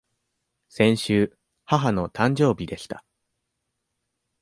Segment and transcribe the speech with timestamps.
[0.67, 3.05] 先週、母の誕生日でした。